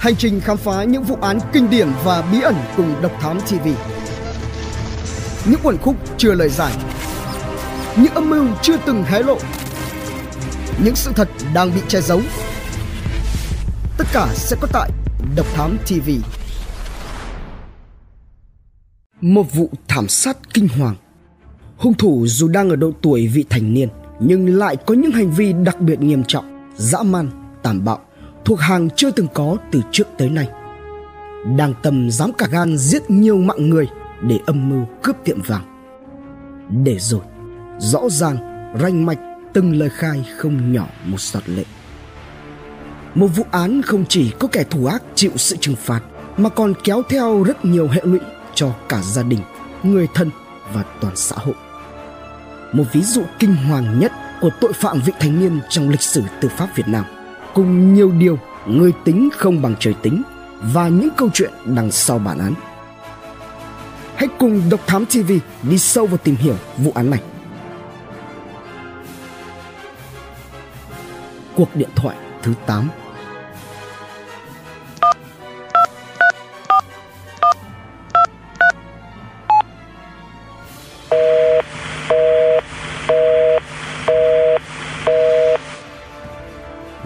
[0.00, 3.40] Hành trình khám phá những vụ án kinh điển và bí ẩn cùng Độc Thám
[3.40, 3.68] TV.
[5.50, 6.72] Những quần khúc chưa lời giải.
[7.96, 9.38] Những âm mưu chưa từng hé lộ.
[10.84, 12.20] Những sự thật đang bị che giấu.
[13.98, 14.90] Tất cả sẽ có tại
[15.36, 16.10] Độc Thám TV.
[19.20, 20.96] Một vụ thảm sát kinh hoàng.
[21.76, 23.88] Hung thủ dù đang ở độ tuổi vị thành niên
[24.20, 27.30] nhưng lại có những hành vi đặc biệt nghiêm trọng, dã man,
[27.62, 27.98] tàn bạo
[28.44, 30.48] thuộc hàng chưa từng có từ trước tới nay.
[31.56, 33.88] Đang tầm dám cả gan giết nhiều mạng người
[34.22, 35.64] để âm mưu cướp tiệm vàng.
[36.84, 37.20] Để rồi,
[37.78, 38.36] rõ ràng,
[38.80, 39.18] ranh mạch
[39.52, 41.64] từng lời khai không nhỏ một giọt lệ.
[43.14, 46.00] Một vụ án không chỉ có kẻ thù ác chịu sự trừng phạt
[46.36, 48.20] mà còn kéo theo rất nhiều hệ lụy
[48.54, 49.40] cho cả gia đình,
[49.82, 50.30] người thân
[50.72, 51.54] và toàn xã hội.
[52.72, 56.22] Một ví dụ kinh hoàng nhất của tội phạm vị thành niên trong lịch sử
[56.40, 57.04] tư pháp Việt Nam–
[57.54, 60.22] cùng nhiều điều người tính không bằng trời tính
[60.62, 62.54] và những câu chuyện đằng sau bản án.
[64.14, 67.22] Hãy cùng Độc Thám TV đi sâu vào tìm hiểu vụ án này.
[71.56, 72.88] Cuộc điện thoại thứ 8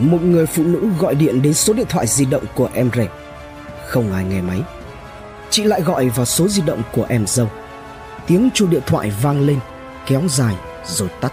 [0.04, 3.08] một người phụ nữ gọi điện đến số điện thoại di động của em rể.
[3.86, 4.62] Không ai nghe máy.
[5.50, 7.50] Chị lại gọi vào số di động của em dâu.
[8.26, 9.58] Tiếng chuông điện thoại vang lên,
[10.06, 10.54] kéo dài
[10.86, 11.32] rồi tắt.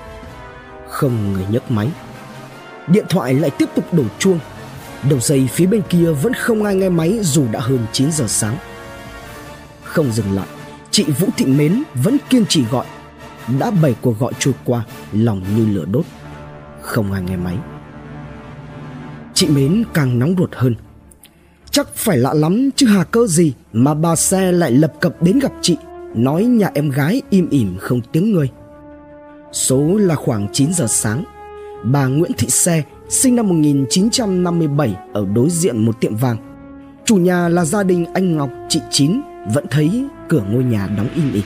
[0.89, 1.89] Không người nhấc máy.
[2.87, 4.39] Điện thoại lại tiếp tục đổ chuông.
[5.09, 8.25] Đầu dây phía bên kia vẫn không ai nghe máy dù đã hơn 9 giờ
[8.27, 8.57] sáng.
[9.83, 10.47] Không dừng lại,
[10.91, 12.85] chị Vũ Thị Mến vẫn kiên trì gọi.
[13.59, 16.05] Đã bảy cuộc gọi trôi qua, lòng như lửa đốt.
[16.81, 17.57] Không ai nghe máy
[19.41, 20.75] chị Mến càng nóng ruột hơn.
[21.71, 25.39] Chắc phải lạ lắm chứ hà cơ gì mà bà xe lại lập cập đến
[25.39, 25.77] gặp chị,
[26.15, 28.49] nói nhà em gái im ỉm không tiếng người.
[29.51, 31.23] Số là khoảng 9 giờ sáng.
[31.83, 36.37] Bà Nguyễn Thị Xe sinh năm 1957 ở đối diện một tiệm vàng.
[37.05, 39.21] Chủ nhà là gia đình anh Ngọc chị Chín
[39.53, 41.43] vẫn thấy cửa ngôi nhà đóng im ỉm.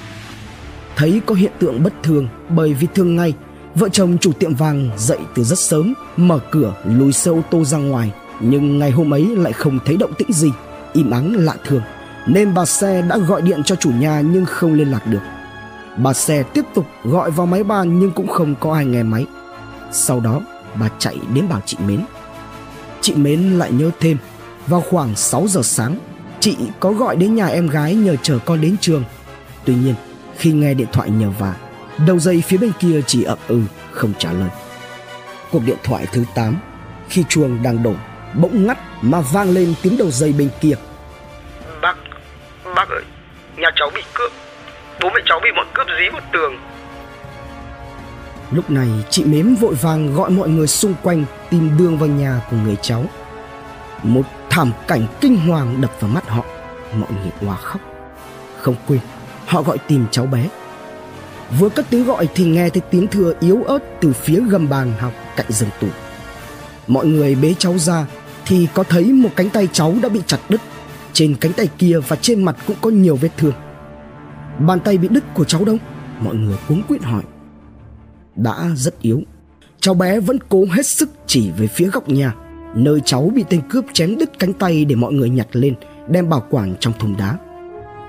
[0.96, 3.34] Thấy có hiện tượng bất thường bởi vì thường ngày
[3.76, 7.64] Vợ chồng chủ tiệm vàng dậy từ rất sớm, mở cửa lùi xe ô tô
[7.64, 10.52] ra ngoài, nhưng ngày hôm ấy lại không thấy động tĩnh gì,
[10.94, 11.82] im ắng lạ thường,
[12.28, 15.20] nên bà xe đã gọi điện cho chủ nhà nhưng không liên lạc được.
[15.98, 19.26] Bà xe tiếp tục gọi vào máy bàn nhưng cũng không có ai nghe máy.
[19.92, 20.42] Sau đó,
[20.80, 22.00] bà chạy đến bảo chị Mến.
[23.02, 24.18] Chị Mến lại nhớ thêm,
[24.68, 25.98] vào khoảng 6 giờ sáng,
[26.40, 29.04] chị có gọi đến nhà em gái nhờ chở con đến trường.
[29.66, 29.96] Tuy nhiên,
[30.38, 31.56] khi nghe điện thoại nhờ vả,
[31.98, 33.62] Đầu dây phía bên kia chỉ ậm ừ
[33.92, 34.50] không trả lời.
[35.52, 36.58] Cuộc điện thoại thứ 8
[37.10, 37.94] Khi chuông đang đổ
[38.34, 40.74] Bỗng ngắt mà vang lên tiếng đầu dây bên kia.
[41.82, 41.96] Bác
[42.76, 43.04] Bác ơi
[43.58, 44.32] Nhà cháu bị cướp.
[45.02, 46.54] Bố mẹ cháu bị bọn cướp dí một tường.
[48.52, 52.42] Lúc này chị Mếm vội vàng gọi mọi người xung quanh Tìm đường vào nhà
[52.50, 53.06] của người cháu.
[54.04, 56.46] Một thảm cảnh kinh hoàng đập vào mắt họ.
[56.94, 57.82] Mọi người hòa khóc.
[58.58, 59.00] Không quên
[59.48, 60.48] Họ gọi tìm cháu bé
[61.60, 64.94] Vừa cất tiếng gọi thì nghe thấy tiếng thưa yếu ớt từ phía gầm bàn
[65.00, 65.88] học cạnh giường tủ.
[66.88, 68.06] Mọi người bế cháu ra
[68.46, 70.62] thì có thấy một cánh tay cháu đã bị chặt đứt.
[71.14, 73.54] Trên cánh tay kia và trên mặt cũng có nhiều vết thương.
[74.60, 75.78] Bàn tay bị đứt của cháu đâu?
[76.20, 77.24] Mọi người cuống quýt hỏi.
[78.36, 79.22] Đã rất yếu.
[79.80, 82.36] Cháu bé vẫn cố hết sức chỉ về phía góc nhà,
[82.76, 85.74] nơi cháu bị tên cướp chém đứt cánh tay để mọi người nhặt lên,
[86.08, 87.38] đem bảo quản trong thùng đá.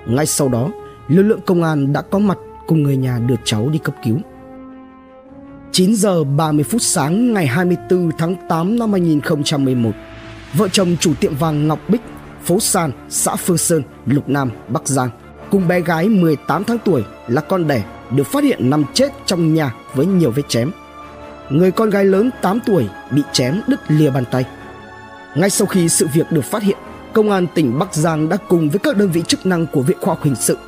[0.07, 0.71] Ngay sau đó,
[1.09, 4.19] lực lượng công an đã có mặt cùng người nhà đưa cháu đi cấp cứu.
[5.73, 9.91] 9 giờ 30 phút sáng ngày 24 tháng 8 năm 2011,
[10.55, 12.01] vợ chồng chủ tiệm vàng Ngọc Bích,
[12.45, 15.11] phố San, xã Phương Sơn, Lục Nam, Bắc Giang
[15.51, 19.55] cùng bé gái 18 tháng tuổi là con đẻ được phát hiện nằm chết trong
[19.55, 20.71] nhà với nhiều vết chém.
[21.51, 24.45] Người con gái lớn 8 tuổi bị chém đứt lìa bàn tay.
[25.35, 26.77] Ngay sau khi sự việc được phát hiện,
[27.17, 29.97] Công an tỉnh Bắc Giang đã cùng với các đơn vị chức năng của Viện
[30.01, 30.59] Khoa học Hình sự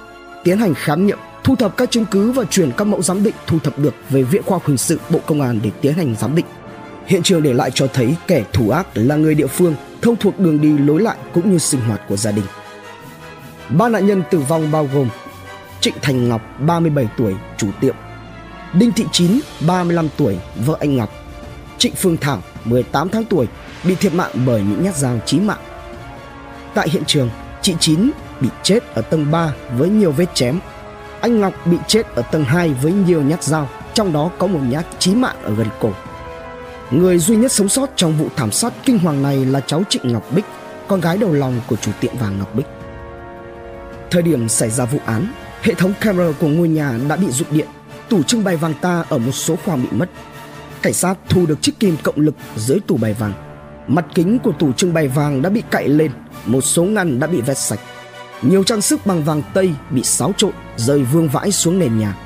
[0.45, 3.35] tiến hành khám nghiệm thu thập các chứng cứ và chuyển các mẫu giám định
[3.47, 6.15] thu thập được về Viện Khoa học Hình sự Bộ Công an để tiến hành
[6.21, 6.47] giám định.
[7.07, 10.39] Hiện trường để lại cho thấy kẻ thủ ác là người địa phương, thông thuộc
[10.39, 12.45] đường đi lối lại cũng như sinh hoạt của gia đình.
[13.69, 15.09] Ba nạn nhân tử vong bao gồm
[15.81, 17.95] Trịnh Thành Ngọc, 37 tuổi, chủ tiệm,
[18.75, 21.11] Đinh Thị Chín, 35 tuổi, vợ anh Ngọc,
[21.79, 23.47] Trịnh Phương Thảo, 18 tháng tuổi,
[23.85, 25.61] bị thiệt mạng bởi những nhát dao chí mạng.
[26.75, 27.31] Tại hiện trường,
[27.63, 30.59] chị Chín bị chết ở tầng 3 với nhiều vết chém
[31.21, 34.61] anh Ngọc bị chết ở tầng 2 với nhiều nhát dao, trong đó có một
[34.69, 35.93] nhát chí mạng ở gần cổ.
[36.91, 40.13] Người duy nhất sống sót trong vụ thảm sát kinh hoàng này là cháu Trịnh
[40.13, 40.45] Ngọc Bích,
[40.89, 42.67] con gái đầu lòng của chủ tiệm vàng Ngọc Bích.
[44.11, 45.33] Thời điểm xảy ra vụ án,
[45.63, 47.69] hệ thống camera của ngôi nhà đã bị rụt điện,
[48.09, 50.09] tủ trưng bày vàng ta ở một số khoang bị mất.
[50.83, 53.33] Cảnh sát thu được chiếc kim cộng lực dưới tủ bày vàng.
[53.87, 56.11] Mặt kính của tủ trưng bày vàng đã bị cạy lên,
[56.47, 57.81] một số ngăn đã bị vét sạch.
[58.43, 62.17] Nhiều trang sức bằng vàng tây bị xáo trộn, rơi vương vãi xuống nền nhà.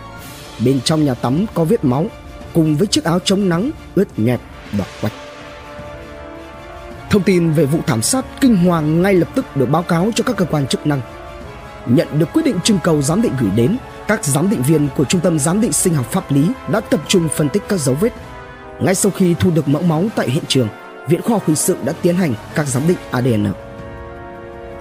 [0.64, 2.06] Bên trong nhà tắm có vết máu,
[2.52, 4.40] cùng với chiếc áo chống nắng ướt nhẹp
[4.78, 5.12] đỏ quạch.
[7.10, 10.24] Thông tin về vụ thảm sát kinh hoàng ngay lập tức được báo cáo cho
[10.24, 11.00] các cơ quan chức năng.
[11.86, 13.76] Nhận được quyết định trưng cầu giám định gửi đến,
[14.08, 17.00] các giám định viên của Trung tâm Giám định Sinh học Pháp lý đã tập
[17.08, 18.12] trung phân tích các dấu vết.
[18.80, 20.68] Ngay sau khi thu được mẫu máu tại hiện trường,
[21.08, 23.52] Viện Khoa học Hình sự đã tiến hành các giám định ADN.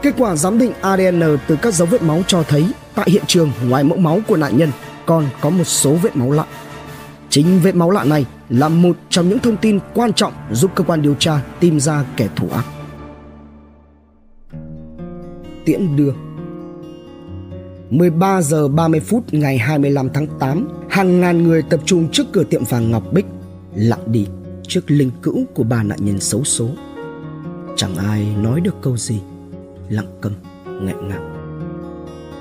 [0.02, 2.66] Kết quả giám định ADN từ các dấu vết máu cho thấy
[2.96, 4.72] tại hiện trường ngoài mẫu máu của nạn nhân
[5.06, 6.46] còn có một số vết máu lạ.
[7.30, 10.84] Chính vết máu lạ này là một trong những thông tin quan trọng giúp cơ
[10.84, 12.66] quan điều tra tìm ra kẻ thủ ác.
[15.66, 16.14] Tiễn đưa
[17.90, 22.44] 13 giờ 30 phút ngày 25 tháng 8, hàng ngàn người tập trung trước cửa
[22.44, 23.26] tiệm vàng Ngọc Bích,
[23.76, 24.28] lặng đi
[24.68, 26.70] trước linh cữu của ba nạn nhân xấu số.
[27.76, 29.22] Chẳng ai nói được câu gì,
[29.92, 30.34] lặng câm,
[30.82, 31.22] nghẹn ngào.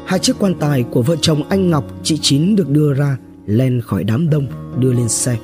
[0.06, 3.16] Hai chiếc quan tài của vợ chồng anh Ngọc, chị Chín được đưa ra,
[3.46, 4.46] lên khỏi đám đông,
[4.78, 5.38] đưa lên xe.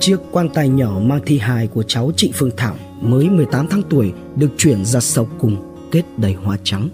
[0.00, 3.82] Chiếc quan tài nhỏ mang thi hài của cháu chị Phương Thảo mới 18 tháng
[3.90, 5.56] tuổi được chuyển ra sau cùng
[5.90, 6.88] kết đầy hoa trắng.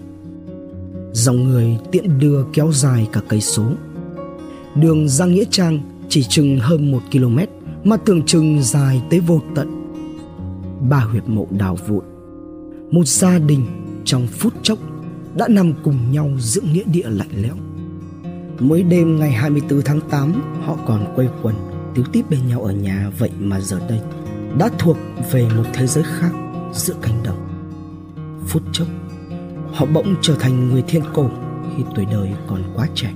[1.13, 3.63] Dòng người tiện đưa kéo dài cả cây số.
[4.75, 5.79] Đường ra Nghĩa Trang
[6.09, 7.39] chỉ chừng hơn một km
[7.83, 9.85] mà tưởng chừng dài tới vô tận.
[10.89, 12.03] Ba huyệt mộ đào vụn.
[12.91, 14.79] Một gia đình trong phút chốc
[15.35, 17.55] đã nằm cùng nhau giữa nghĩa địa lạnh lẽo.
[18.59, 21.55] Mới đêm ngày 24 tháng 8 họ còn quây quần
[21.95, 23.99] tiếu tiếp bên nhau ở nhà vậy mà giờ đây
[24.57, 24.97] đã thuộc
[25.31, 26.31] về một thế giới khác
[26.73, 27.47] giữa cánh đồng.
[28.47, 28.87] Phút chốc
[29.73, 31.29] họ bỗng trở thành người thiên cổ
[31.77, 33.13] khi tuổi đời còn quá trẻ.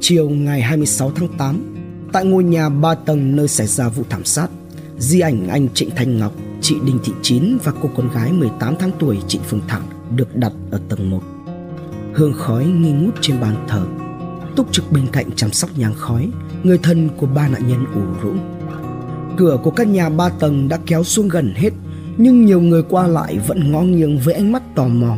[0.00, 1.74] Chiều ngày 26 tháng 8,
[2.12, 4.48] tại ngôi nhà ba tầng nơi xảy ra vụ thảm sát,
[4.98, 6.32] di ảnh anh Trịnh Thanh Ngọc,
[6.66, 9.80] chị Đinh Thị Chín và cô con gái 18 tháng tuổi Trịnh Phương Thảo
[10.16, 11.22] được đặt ở tầng 1.
[12.14, 13.86] Hương khói nghi ngút trên bàn thờ.
[14.56, 16.30] Túc trực bên cạnh chăm sóc nhang khói,
[16.62, 18.32] người thân của ba nạn nhân ủ rũ.
[19.36, 21.70] Cửa của căn nhà ba tầng đã kéo xuống gần hết
[22.16, 25.16] nhưng nhiều người qua lại vẫn ngó nghiêng với ánh mắt tò mò.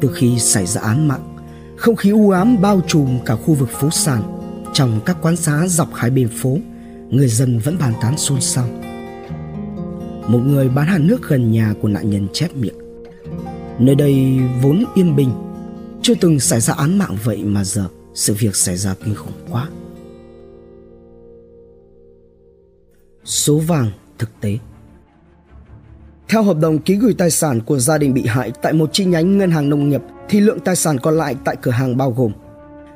[0.00, 1.36] Từ khi xảy ra án mạng,
[1.76, 4.22] không khí u ám bao trùm cả khu vực phố sàn.
[4.72, 6.58] Trong các quán xá dọc hai bên phố,
[7.10, 8.68] người dân vẫn bàn tán xôn xao.
[10.28, 12.78] Một người bán hàng nước gần nhà của nạn nhân chép miệng.
[13.78, 15.30] Nơi đây vốn yên bình,
[16.02, 19.32] chưa từng xảy ra án mạng vậy mà giờ sự việc xảy ra kinh khủng
[19.50, 19.68] quá.
[23.24, 24.58] Số vàng thực tế
[26.28, 29.04] theo hợp đồng ký gửi tài sản của gia đình bị hại tại một chi
[29.04, 32.10] nhánh ngân hàng nông nghiệp thì lượng tài sản còn lại tại cửa hàng bao
[32.10, 32.32] gồm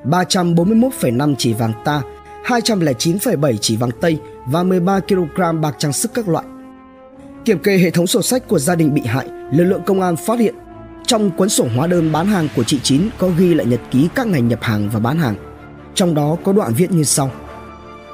[0.05, 2.03] 341,5 chỉ vàng ta,
[2.45, 6.45] 209,7 chỉ vàng tây và 13 kg bạc trang sức các loại.
[7.47, 10.17] Kiểm kê hệ thống sổ sách của gia đình bị hại, lực lượng công an
[10.17, 10.55] phát hiện
[11.07, 14.09] trong cuốn sổ hóa đơn bán hàng của chị Chín có ghi lại nhật ký
[14.15, 15.35] các ngày nhập hàng và bán hàng.
[15.95, 17.31] Trong đó có đoạn viết như sau.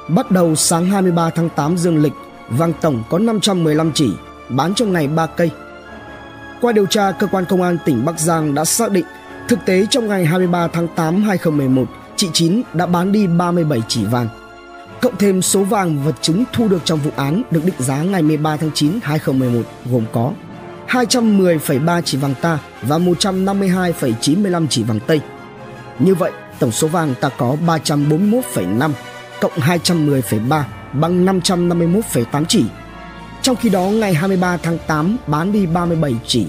[0.09, 2.11] Bắt đầu sáng 23 tháng 8 dương lịch,
[2.49, 4.09] vàng tổng có 515 chỉ,
[4.49, 5.49] bán trong ngày 3 cây.
[6.61, 9.05] Qua điều tra, cơ quan công an tỉnh Bắc Giang đã xác định
[9.47, 14.05] thực tế trong ngày 23 tháng 8 2011, chị Chín đã bán đi 37 chỉ
[14.05, 14.42] vàng.
[15.03, 18.21] Cộng thêm số vàng vật chứng thu được trong vụ án được định giá ngày
[18.21, 20.31] 13 tháng 9 2011 gồm có
[20.87, 25.21] 210,3 chỉ vàng ta và 152,95 chỉ vàng tây.
[25.99, 28.91] Như vậy, tổng số vàng ta có 341,5
[29.41, 32.65] cộng 210,3 bằng 551,8 chỉ
[33.41, 36.47] trong khi đó ngày 23 tháng 8 bán đi 37 chỉ.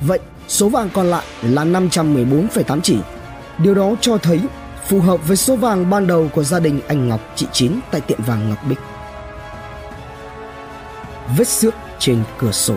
[0.00, 2.96] Vậy số vàng còn lại là 514,8 chỉ.
[3.58, 4.40] Điều đó cho thấy
[4.88, 8.00] phù hợp với số vàng ban đầu của gia đình anh Ngọc chị Chín tại
[8.00, 8.78] tiệm vàng Ngọc Bích.
[11.36, 12.74] Vết xước trên cửa sổ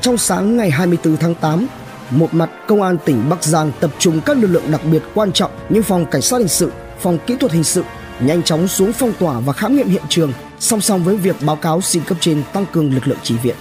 [0.00, 1.66] Trong sáng ngày 24 tháng 8,
[2.10, 5.32] một mặt công an tỉnh Bắc Giang tập trung các lực lượng đặc biệt quan
[5.32, 7.84] trọng như phòng cảnh sát hình sự, phòng kỹ thuật hình sự
[8.20, 11.56] nhanh chóng xuống phong tỏa và khám nghiệm hiện trường song song với việc báo
[11.56, 13.56] cáo xin cấp trên tăng cường lực lượng chỉ viện.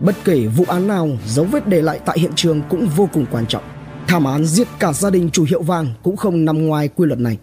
[0.00, 3.26] Bất kể vụ án nào, dấu vết để lại tại hiện trường cũng vô cùng
[3.30, 3.73] quan trọng.
[4.06, 7.18] Thảm án giết cả gia đình chủ hiệu vàng cũng không nằm ngoài quy luật
[7.20, 7.38] này.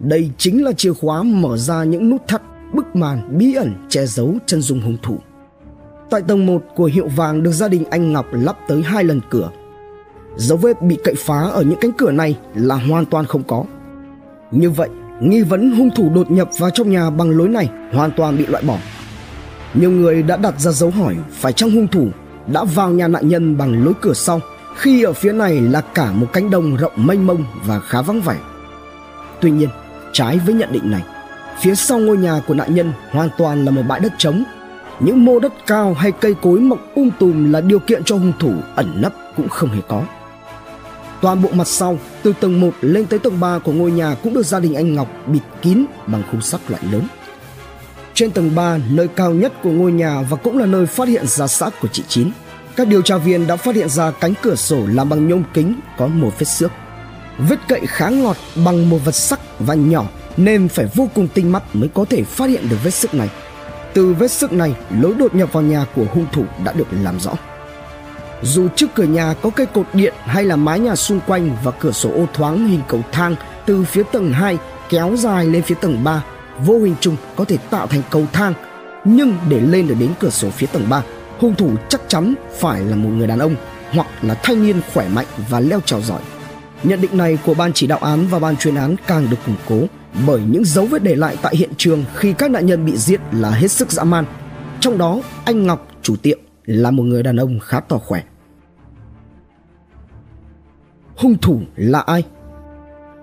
[0.00, 2.42] Đây chính là chìa khóa mở ra những nút thắt,
[2.74, 5.18] bức màn bí ẩn che giấu chân dung hung thủ.
[6.10, 9.20] Tại tầng 1 của hiệu vàng được gia đình anh Ngọc lắp tới hai lần
[9.30, 9.50] cửa.
[10.36, 13.64] Dấu vết bị cậy phá ở những cánh cửa này là hoàn toàn không có.
[14.50, 14.88] Như vậy,
[15.20, 18.46] nghi vấn hung thủ đột nhập vào trong nhà bằng lối này hoàn toàn bị
[18.46, 18.78] loại bỏ.
[19.74, 22.08] Nhiều người đã đặt ra dấu hỏi phải chăng hung thủ
[22.46, 24.40] đã vào nhà nạn nhân bằng lối cửa sau
[24.76, 28.20] khi ở phía này là cả một cánh đồng rộng mênh mông và khá vắng
[28.20, 28.36] vẻ.
[29.40, 29.68] Tuy nhiên,
[30.12, 31.02] trái với nhận định này,
[31.60, 34.44] phía sau ngôi nhà của nạn nhân hoàn toàn là một bãi đất trống.
[35.00, 38.32] Những mô đất cao hay cây cối mọc um tùm là điều kiện cho hung
[38.38, 40.02] thủ ẩn nấp cũng không hề có.
[41.20, 44.34] Toàn bộ mặt sau, từ tầng 1 lên tới tầng 3 của ngôi nhà cũng
[44.34, 47.02] được gia đình anh Ngọc bịt kín bằng khung sắt loại lớn.
[48.14, 51.26] Trên tầng 3, nơi cao nhất của ngôi nhà và cũng là nơi phát hiện
[51.26, 52.30] ra xác của chị Chín,
[52.76, 55.80] các điều tra viên đã phát hiện ra cánh cửa sổ làm bằng nhôm kính
[55.98, 56.70] có một vết xước.
[57.38, 60.04] Vết cậy khá ngọt bằng một vật sắc và nhỏ
[60.36, 63.28] nên phải vô cùng tinh mắt mới có thể phát hiện được vết xước này.
[63.94, 67.20] Từ vết xước này, lối đột nhập vào nhà của hung thủ đã được làm
[67.20, 67.32] rõ.
[68.42, 71.70] Dù trước cửa nhà có cây cột điện hay là mái nhà xung quanh và
[71.70, 73.36] cửa sổ ô thoáng hình cầu thang
[73.66, 76.24] từ phía tầng 2 kéo dài lên phía tầng 3,
[76.64, 78.54] vô hình chung có thể tạo thành cầu thang.
[79.04, 81.02] Nhưng để lên được đến cửa sổ phía tầng 3,
[81.42, 83.56] hung thủ chắc chắn phải là một người đàn ông
[83.92, 86.20] hoặc là thanh niên khỏe mạnh và leo trèo giỏi.
[86.82, 89.56] Nhận định này của ban chỉ đạo án và ban chuyên án càng được củng
[89.68, 89.86] cố
[90.26, 93.20] bởi những dấu vết để lại tại hiện trường khi các nạn nhân bị giết
[93.32, 94.24] là hết sức dã man.
[94.80, 98.22] Trong đó, anh Ngọc, chủ tiệm, là một người đàn ông khá to khỏe.
[101.16, 102.22] Hung thủ là ai?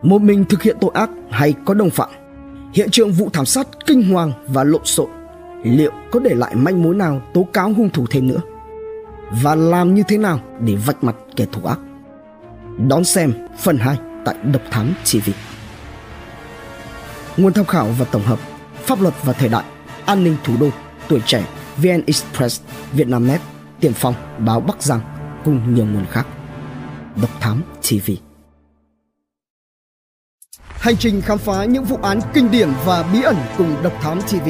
[0.01, 2.09] Một mình thực hiện tội ác hay có đồng phạm?
[2.73, 5.09] Hiện trường vụ thảm sát kinh hoàng và lộn xộn
[5.63, 8.42] liệu có để lại manh mối nào tố cáo hung thủ thêm nữa?
[9.42, 11.80] Và làm như thế nào để vạch mặt kẻ thù ác?
[12.88, 15.30] Đón xem phần 2 tại Độc Thám TV
[17.39, 18.39] nguồn tham khảo và tổng hợp,
[18.75, 19.63] pháp luật và thời đại,
[20.06, 20.70] an ninh thủ đô,
[21.08, 21.48] tuổi trẻ,
[21.78, 22.62] VN Express,
[22.92, 23.42] Vietnamnet,
[23.80, 25.01] Tiền Phong, báo Bắc Giang
[25.46, 26.28] cùng nhiều nguồn khác.
[27.22, 28.12] Độc Thám TV
[30.70, 34.22] Hành trình khám phá những vụ án kinh điển và bí ẩn cùng Độc Thám
[34.22, 34.50] TV